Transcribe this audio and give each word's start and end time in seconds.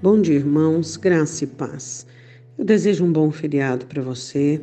Bom 0.00 0.20
dia, 0.20 0.36
irmãos, 0.36 0.96
graça 0.96 1.42
e 1.42 1.46
paz. 1.48 2.06
Eu 2.56 2.64
desejo 2.64 3.04
um 3.04 3.10
bom 3.10 3.32
feriado 3.32 3.84
para 3.84 4.00
você 4.00 4.62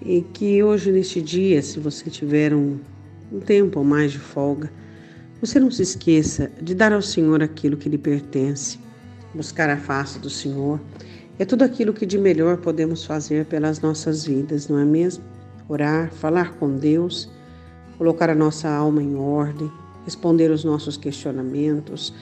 e 0.00 0.22
que 0.22 0.62
hoje, 0.62 0.92
neste 0.92 1.20
dia, 1.20 1.60
se 1.60 1.80
você 1.80 2.08
tiver 2.08 2.54
um, 2.54 2.78
um 3.32 3.40
tempo 3.40 3.80
ou 3.80 3.84
mais 3.84 4.12
de 4.12 4.20
folga, 4.20 4.70
você 5.40 5.58
não 5.58 5.68
se 5.68 5.82
esqueça 5.82 6.48
de 6.62 6.76
dar 6.76 6.92
ao 6.92 7.02
Senhor 7.02 7.42
aquilo 7.42 7.76
que 7.76 7.88
lhe 7.88 7.98
pertence, 7.98 8.78
buscar 9.34 9.68
a 9.68 9.76
face 9.76 10.20
do 10.20 10.30
Senhor. 10.30 10.80
É 11.40 11.44
tudo 11.44 11.64
aquilo 11.64 11.92
que 11.92 12.06
de 12.06 12.16
melhor 12.16 12.58
podemos 12.58 13.04
fazer 13.04 13.46
pelas 13.46 13.80
nossas 13.80 14.24
vidas, 14.24 14.68
não 14.68 14.78
é 14.78 14.84
mesmo? 14.84 15.24
Orar, 15.68 16.12
falar 16.12 16.54
com 16.54 16.76
Deus, 16.76 17.28
colocar 17.98 18.30
a 18.30 18.34
nossa 18.34 18.68
alma 18.68 19.02
em 19.02 19.16
ordem, 19.16 19.68
responder 20.04 20.52
os 20.52 20.62
nossos 20.62 20.96
questionamentos 20.96 22.14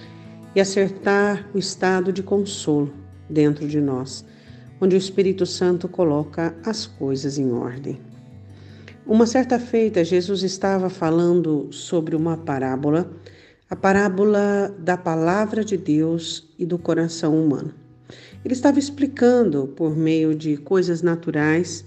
e 0.55 0.61
acertar 0.61 1.49
o 1.55 1.59
estado 1.59 2.13
de 2.13 2.23
consolo 2.23 2.93
dentro 3.29 3.69
de 3.69 3.81
nós, 3.81 4.25
onde 4.81 4.97
o 4.97 4.99
Espírito 4.99 5.47
Santo 5.47 5.89
coloca 5.89 6.55
as 6.65 6.87
coisas 6.87 7.39
em 7.39 7.53
ordem. 7.53 8.01
Uma 9.07 9.27
certa 9.27 9.59
feita, 9.59 10.05
Jesus 10.05 10.43
estava 10.43 10.89
falando 10.89 11.69
sobre 11.73 12.15
uma 12.15 12.37
parábola, 12.37 13.11
a 13.69 13.77
parábola 13.77 14.75
da 14.79 14.97
palavra 14.97 15.65
de 15.65 15.77
Deus 15.77 16.49
e 16.59 16.67
do 16.67 16.79
coração 16.79 17.41
humano. 17.41 17.73
Ele 18.45 18.55
estava 18.55 18.79
explicando, 18.79 19.69
por 19.69 19.97
meio 19.97 20.35
de 20.35 20.57
coisas 20.57 21.03
naturais, 21.03 21.85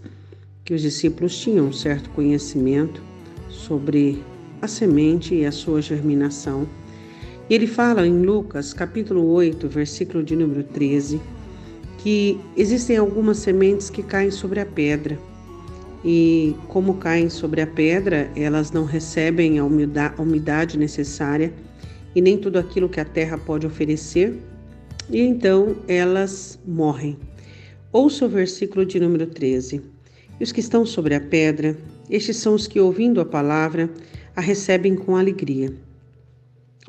que 0.64 0.74
os 0.74 0.82
discípulos 0.82 1.38
tinham 1.38 1.68
um 1.68 1.74
certo 1.74 2.10
conhecimento 2.12 3.02
sobre 3.50 4.24
a 4.62 4.68
semente 4.68 5.36
e 5.36 5.46
a 5.46 5.52
sua 5.52 5.82
germinação 5.82 6.68
e 7.50 7.56
ele 7.56 7.68
fala 7.68 8.08
em 8.08 8.22
Lucas, 8.22 8.74
capítulo 8.74 9.26
8, 9.28 9.68
versículo 9.68 10.24
de 10.24 10.34
número 10.34 10.64
13, 10.64 11.20
que 11.98 12.40
existem 12.56 12.96
algumas 12.96 13.38
sementes 13.38 13.90
que 13.90 14.02
caem 14.02 14.32
sobre 14.32 14.62
a 14.62 14.66
pedra. 14.66 15.20
E 16.06 16.56
como 16.70 16.96
caem 16.96 17.30
sobre 17.30 17.62
a 17.62 17.68
pedra, 17.68 18.32
elas 18.36 18.72
não 18.72 18.86
recebem 18.86 19.60
a 19.60 19.66
umidade 19.66 20.78
necessária 20.78 21.54
e 22.16 22.22
nem 22.22 22.38
tudo 22.38 22.58
aquilo 22.58 22.88
que 22.88 23.00
a 23.00 23.06
terra 23.06 23.38
pode 23.38 23.68
oferecer, 23.68 24.40
e 25.10 25.20
então 25.20 25.76
elas 25.88 26.58
morrem. 26.66 27.18
Ouça 27.92 28.26
o 28.26 28.30
versículo 28.30 28.86
de 28.86 29.00
número 29.00 29.28
13. 29.28 29.82
E 30.40 30.44
os 30.44 30.52
que 30.52 30.62
estão 30.62 30.86
sobre 30.86 31.14
a 31.14 31.22
pedra, 31.22 31.78
estes 32.10 32.38
são 32.38 32.56
os 32.56 32.68
que, 32.68 32.80
ouvindo 32.80 33.20
a 33.20 33.26
palavra, 33.26 33.90
a 34.36 34.42
recebem 34.42 34.96
com 34.96 35.16
alegria 35.16 35.74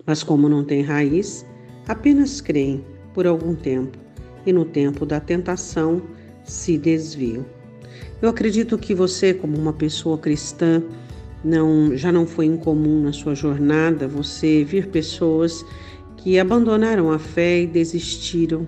mas 0.06 0.22
como 0.22 0.48
não 0.48 0.64
têm 0.64 0.82
raiz, 0.82 1.46
apenas 1.86 2.40
creem 2.40 2.84
por 3.12 3.26
algum 3.26 3.54
tempo 3.54 3.98
e 4.46 4.52
no 4.52 4.64
tempo 4.64 5.06
da 5.06 5.20
tentação 5.20 6.02
se 6.44 6.76
desviam. 6.76 7.44
Eu 8.20 8.28
acredito 8.28 8.76
que 8.78 8.94
você, 8.94 9.32
como 9.32 9.56
uma 9.56 9.72
pessoa 9.72 10.18
cristã, 10.18 10.82
não, 11.44 11.96
já 11.96 12.10
não 12.10 12.26
foi 12.26 12.46
incomum 12.46 13.02
na 13.02 13.12
sua 13.12 13.34
jornada 13.34 14.08
você 14.08 14.64
vir 14.64 14.88
pessoas 14.88 15.64
que 16.16 16.38
abandonaram 16.38 17.12
a 17.12 17.18
fé 17.18 17.62
e 17.62 17.66
desistiram. 17.66 18.66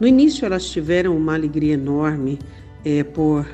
No 0.00 0.06
início, 0.06 0.46
elas 0.46 0.64
tiveram 0.70 1.16
uma 1.16 1.34
alegria 1.34 1.74
enorme 1.74 2.38
é, 2.84 3.02
por 3.02 3.44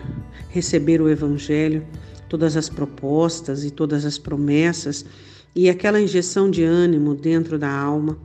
receber 0.50 1.00
o 1.00 1.09
Evangelho, 1.09 1.87
todas 2.28 2.56
as 2.56 2.69
propostas 2.69 3.65
e 3.65 3.70
todas 3.70 4.05
as 4.05 4.19
promessas 4.19 5.06
e 5.55 5.69
aquela 5.69 6.00
injeção 6.00 6.50
de 6.50 6.62
ânimo 6.62 7.14
dentro 7.14 7.58
da 7.58 7.70
alma. 7.70 8.19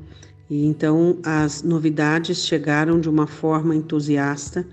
E 0.50 0.66
então 0.66 1.18
as 1.24 1.62
novidades 1.62 2.46
chegaram 2.46 3.00
de 3.00 3.08
uma 3.08 3.28
forma 3.28 3.76
entusiasta 3.76 4.66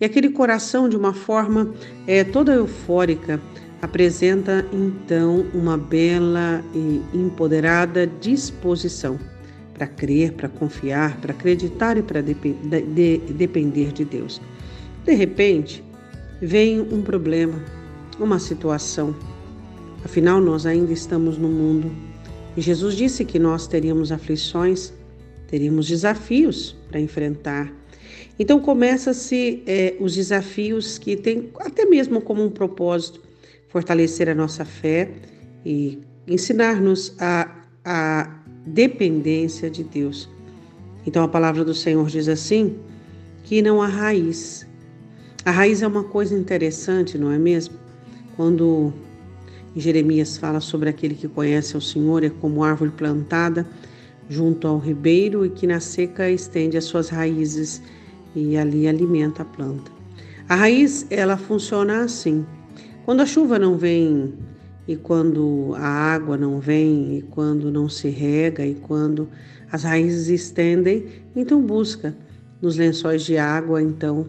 e 0.00 0.04
aquele 0.04 0.30
coração, 0.30 0.88
de 0.88 0.96
uma 0.96 1.14
forma 1.14 1.72
é, 2.06 2.24
toda 2.24 2.52
eufórica, 2.52 3.40
apresenta 3.80 4.66
então 4.72 5.46
uma 5.54 5.78
bela 5.78 6.64
e 6.74 7.00
empoderada 7.14 8.06
disposição 8.06 9.18
para 9.72 9.86
crer, 9.86 10.32
para 10.32 10.48
confiar, 10.48 11.16
para 11.20 11.32
acreditar 11.32 11.96
e 11.96 12.02
para 12.02 12.20
de, 12.20 12.34
de, 12.34 13.18
depender 13.32 13.92
de 13.92 14.04
Deus. 14.04 14.40
De 15.04 15.14
repente, 15.14 15.84
vem 16.40 16.80
um 16.80 17.02
problema, 17.02 17.60
uma 18.18 18.38
situação 18.38 19.14
Afinal, 20.04 20.40
nós 20.40 20.66
ainda 20.66 20.92
estamos 20.92 21.38
no 21.38 21.48
mundo. 21.48 21.90
E 22.56 22.60
Jesus 22.60 22.94
disse 22.94 23.24
que 23.24 23.38
nós 23.38 23.66
teríamos 23.66 24.12
aflições, 24.12 24.92
teríamos 25.48 25.88
desafios 25.88 26.76
para 26.88 27.00
enfrentar. 27.00 27.72
Então 28.38 28.60
começa-se 28.60 29.62
é, 29.66 29.96
os 29.98 30.14
desafios 30.14 30.98
que 30.98 31.16
têm 31.16 31.50
até 31.60 31.86
mesmo 31.86 32.20
como 32.20 32.44
um 32.44 32.50
propósito 32.50 33.20
fortalecer 33.68 34.28
a 34.28 34.34
nossa 34.34 34.64
fé 34.64 35.10
e 35.64 35.98
ensinar-nos 36.28 37.14
a, 37.18 37.62
a 37.84 38.40
dependência 38.66 39.70
de 39.70 39.82
Deus. 39.82 40.28
Então 41.06 41.22
a 41.22 41.28
palavra 41.28 41.64
do 41.64 41.74
Senhor 41.74 42.06
diz 42.08 42.28
assim 42.28 42.76
que 43.42 43.62
não 43.62 43.80
há 43.80 43.86
raiz. 43.86 44.66
A 45.44 45.50
raiz 45.50 45.82
é 45.82 45.86
uma 45.86 46.04
coisa 46.04 46.36
interessante, 46.36 47.18
não 47.18 47.30
é 47.30 47.38
mesmo? 47.38 47.74
Quando 48.36 48.92
e 49.74 49.80
Jeremias 49.80 50.36
fala 50.36 50.60
sobre 50.60 50.88
aquele 50.88 51.14
que 51.14 51.26
conhece 51.26 51.76
o 51.76 51.80
Senhor 51.80 52.22
é 52.22 52.30
como 52.30 52.62
árvore 52.62 52.92
plantada 52.92 53.66
junto 54.28 54.68
ao 54.68 54.78
ribeiro 54.78 55.44
e 55.44 55.50
que 55.50 55.66
na 55.66 55.80
seca 55.80 56.30
estende 56.30 56.76
as 56.76 56.84
suas 56.84 57.08
raízes 57.08 57.82
e 58.34 58.56
ali 58.56 58.86
alimenta 58.86 59.42
a 59.42 59.44
planta. 59.44 59.90
A 60.48 60.54
raiz, 60.54 61.06
ela 61.10 61.36
funciona 61.36 62.04
assim. 62.04 62.46
Quando 63.04 63.20
a 63.20 63.26
chuva 63.26 63.58
não 63.58 63.76
vem 63.76 64.34
e 64.86 64.96
quando 64.96 65.74
a 65.76 65.86
água 65.86 66.36
não 66.36 66.60
vem 66.60 67.18
e 67.18 67.22
quando 67.22 67.70
não 67.70 67.88
se 67.88 68.08
rega 68.08 68.64
e 68.64 68.74
quando 68.74 69.28
as 69.70 69.82
raízes 69.82 70.28
estendem, 70.28 71.06
então 71.34 71.60
busca 71.60 72.14
nos 72.62 72.76
lençóis 72.76 73.24
de 73.24 73.36
água, 73.36 73.82
então, 73.82 74.26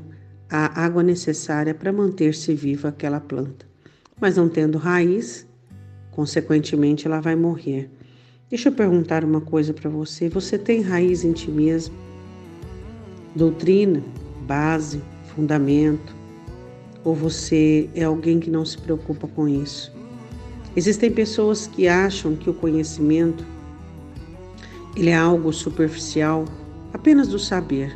a 0.50 0.84
água 0.84 1.04
necessária 1.04 1.74
para 1.74 1.94
manter-se 1.94 2.54
viva 2.54 2.90
aquela 2.90 3.20
planta 3.20 3.75
mas 4.20 4.38
não 4.38 4.48
tendo 4.48 4.78
raiz, 4.78 5.48
consequentemente 6.12 7.06
ela 7.06 7.20
vai 7.20 7.36
morrer. 7.36 7.90
Deixa 8.50 8.70
eu 8.70 8.74
perguntar 8.74 9.24
uma 9.24 9.42
coisa 9.42 9.74
para 9.74 9.90
você: 9.90 10.30
você 10.30 10.58
tem 10.58 10.82
raiz 10.82 11.24
em 11.24 11.34
ti 11.34 11.50
mesmo? 11.50 11.96
Doutrina, 13.36 14.04
base, 14.48 15.02
fundamento? 15.36 16.16
Ou 17.04 17.14
você 17.14 17.90
é 17.94 18.04
alguém 18.04 18.40
que 18.40 18.50
não 18.50 18.66
se 18.66 18.78
preocupa 18.78 19.28
com 19.28 19.48
isso? 19.48 19.94
Existem 20.76 21.12
pessoas 21.12 21.68
que 21.68 21.88
acham 21.88 22.36
que 22.36 22.50
o 22.50 22.54
conhecimento 22.54 23.46
ele 24.96 25.10
é 25.10 25.16
algo 25.16 25.52
superficial, 25.52 26.46
apenas 26.94 27.28
do 27.28 27.38
saber. 27.38 27.96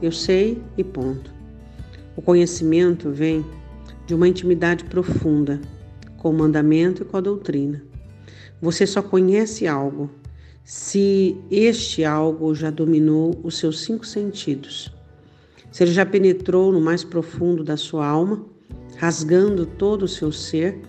Eu 0.00 0.10
sei 0.10 0.60
e 0.76 0.82
ponto. 0.82 1.32
O 2.16 2.22
conhecimento 2.22 3.10
vem 3.10 3.44
de 4.06 4.14
uma 4.14 4.28
intimidade 4.28 4.84
profunda 4.84 5.60
com 6.18 6.30
o 6.30 6.34
mandamento 6.34 7.02
e 7.02 7.04
com 7.04 7.16
a 7.16 7.20
doutrina. 7.20 7.82
Você 8.60 8.86
só 8.86 9.02
conhece 9.02 9.66
algo 9.66 10.10
se 10.64 11.36
este 11.50 12.04
algo 12.04 12.54
já 12.54 12.70
dominou 12.70 13.38
os 13.42 13.58
seus 13.58 13.80
cinco 13.80 14.06
sentidos. 14.06 14.94
Se 15.70 15.82
ele 15.82 15.92
já 15.92 16.06
penetrou 16.06 16.72
no 16.72 16.80
mais 16.80 17.02
profundo 17.02 17.64
da 17.64 17.76
sua 17.76 18.06
alma, 18.06 18.44
rasgando 18.96 19.66
todo 19.66 20.02
o 20.02 20.08
seu 20.08 20.30
ser, 20.30 20.80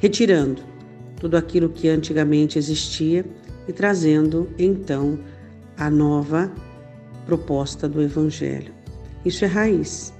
retirando 0.00 0.62
tudo 1.18 1.36
aquilo 1.36 1.70
que 1.70 1.88
antigamente 1.88 2.58
existia 2.58 3.24
e 3.66 3.72
trazendo 3.72 4.50
então 4.58 5.18
a 5.78 5.88
nova 5.88 6.52
proposta 7.24 7.88
do 7.88 8.02
Evangelho. 8.02 8.74
Isso 9.24 9.44
é 9.44 9.48
raiz 9.48 10.12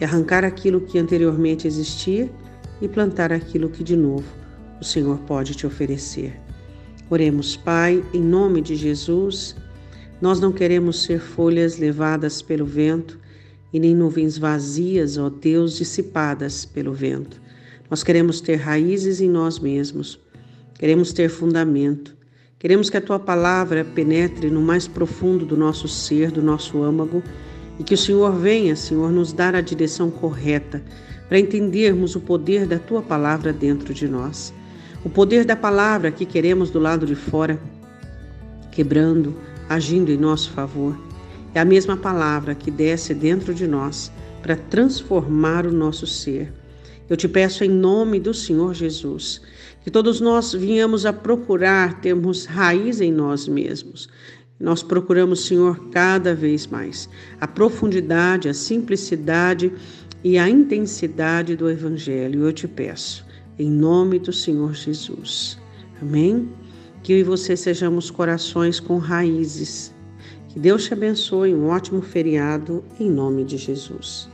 é 0.00 0.04
arrancar 0.04 0.44
aquilo 0.44 0.80
que 0.80 0.98
anteriormente 0.98 1.66
existia 1.66 2.30
e 2.80 2.88
plantar 2.88 3.32
aquilo 3.32 3.68
que 3.68 3.84
de 3.84 3.94
novo 3.94 4.24
o 4.80 4.84
Senhor 4.84 5.18
pode 5.20 5.54
te 5.54 5.66
oferecer. 5.66 6.40
Oremos, 7.10 7.56
Pai, 7.56 8.02
em 8.14 8.22
nome 8.22 8.62
de 8.62 8.74
Jesus. 8.74 9.54
Nós 10.20 10.40
não 10.40 10.52
queremos 10.52 11.02
ser 11.02 11.20
folhas 11.20 11.76
levadas 11.76 12.40
pelo 12.40 12.64
vento 12.64 13.18
e 13.72 13.78
nem 13.78 13.94
nuvens 13.94 14.38
vazias, 14.38 15.18
ó 15.18 15.28
Deus, 15.28 15.76
dissipadas 15.76 16.64
pelo 16.64 16.92
vento. 16.92 17.40
Nós 17.90 18.02
queremos 18.02 18.40
ter 18.40 18.56
raízes 18.56 19.20
em 19.20 19.28
nós 19.28 19.58
mesmos, 19.58 20.18
queremos 20.78 21.12
ter 21.12 21.28
fundamento, 21.28 22.16
queremos 22.58 22.88
que 22.88 22.96
a 22.96 23.00
tua 23.00 23.18
palavra 23.18 23.84
penetre 23.84 24.48
no 24.50 24.62
mais 24.62 24.86
profundo 24.86 25.44
do 25.44 25.56
nosso 25.56 25.88
ser, 25.88 26.30
do 26.30 26.42
nosso 26.42 26.82
âmago 26.82 27.22
e 27.80 27.82
que 27.82 27.94
o 27.94 27.98
Senhor 27.98 28.36
venha, 28.36 28.76
Senhor, 28.76 29.10
nos 29.10 29.32
dar 29.32 29.54
a 29.54 29.62
direção 29.62 30.10
correta 30.10 30.82
para 31.26 31.38
entendermos 31.38 32.14
o 32.14 32.20
poder 32.20 32.66
da 32.66 32.78
tua 32.78 33.00
palavra 33.00 33.54
dentro 33.54 33.94
de 33.94 34.06
nós. 34.06 34.52
O 35.02 35.08
poder 35.08 35.46
da 35.46 35.56
palavra 35.56 36.10
que 36.10 36.26
queremos 36.26 36.70
do 36.70 36.78
lado 36.78 37.06
de 37.06 37.14
fora, 37.14 37.58
quebrando, 38.70 39.34
agindo 39.66 40.12
em 40.12 40.18
nosso 40.18 40.50
favor. 40.50 40.94
É 41.54 41.60
a 41.60 41.64
mesma 41.64 41.96
palavra 41.96 42.54
que 42.54 42.70
desce 42.70 43.14
dentro 43.14 43.54
de 43.54 43.66
nós 43.66 44.12
para 44.42 44.56
transformar 44.56 45.64
o 45.64 45.72
nosso 45.72 46.06
ser. 46.06 46.52
Eu 47.08 47.16
te 47.16 47.26
peço 47.26 47.64
em 47.64 47.70
nome 47.70 48.20
do 48.20 48.34
Senhor 48.34 48.74
Jesus 48.74 49.40
que 49.82 49.90
todos 49.90 50.20
nós 50.20 50.52
vinhamos 50.52 51.06
a 51.06 51.12
procurar 51.12 52.00
termos 52.00 52.44
raiz 52.44 53.00
em 53.00 53.10
nós 53.10 53.48
mesmos. 53.48 54.08
Nós 54.60 54.82
procuramos, 54.82 55.46
Senhor, 55.46 55.88
cada 55.88 56.34
vez 56.34 56.66
mais 56.66 57.08
a 57.40 57.48
profundidade, 57.48 58.46
a 58.46 58.52
simplicidade 58.54 59.72
e 60.22 60.36
a 60.36 60.48
intensidade 60.48 61.56
do 61.56 61.70
Evangelho. 61.70 62.44
Eu 62.44 62.52
te 62.52 62.68
peço, 62.68 63.24
em 63.58 63.70
nome 63.70 64.18
do 64.18 64.32
Senhor 64.32 64.74
Jesus. 64.74 65.58
Amém? 66.02 66.50
Que 67.02 67.14
eu 67.14 67.18
e 67.18 67.22
você 67.22 67.56
sejamos 67.56 68.10
corações 68.10 68.78
com 68.78 68.98
raízes. 68.98 69.94
Que 70.48 70.58
Deus 70.58 70.84
te 70.84 70.92
abençoe. 70.92 71.54
Um 71.54 71.68
ótimo 71.68 72.02
feriado, 72.02 72.84
em 72.98 73.08
nome 73.08 73.44
de 73.44 73.56
Jesus. 73.56 74.28